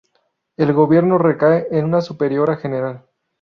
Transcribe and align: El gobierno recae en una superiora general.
El 0.57 0.73
gobierno 0.73 1.19
recae 1.19 1.67
en 1.69 1.85
una 1.85 2.01
superiora 2.01 2.57
general. 2.57 3.05